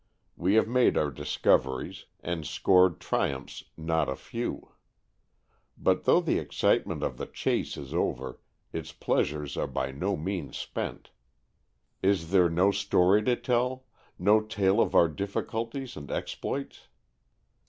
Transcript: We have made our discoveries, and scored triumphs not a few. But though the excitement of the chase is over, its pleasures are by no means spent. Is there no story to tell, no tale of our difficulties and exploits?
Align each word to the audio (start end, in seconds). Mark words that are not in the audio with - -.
We 0.35 0.55
have 0.55 0.67
made 0.67 0.97
our 0.97 1.11
discoveries, 1.11 2.05
and 2.21 2.43
scored 2.43 2.99
triumphs 2.99 3.65
not 3.77 4.09
a 4.09 4.15
few. 4.15 4.69
But 5.77 6.05
though 6.05 6.19
the 6.19 6.39
excitement 6.39 7.03
of 7.03 7.17
the 7.17 7.27
chase 7.27 7.77
is 7.77 7.93
over, 7.93 8.39
its 8.73 8.91
pleasures 8.93 9.57
are 9.57 9.67
by 9.67 9.91
no 9.91 10.17
means 10.17 10.57
spent. 10.57 11.11
Is 12.01 12.31
there 12.31 12.49
no 12.49 12.71
story 12.71 13.21
to 13.21 13.35
tell, 13.35 13.85
no 14.17 14.41
tale 14.41 14.81
of 14.81 14.95
our 14.95 15.07
difficulties 15.07 15.95
and 15.95 16.09
exploits? 16.09 16.87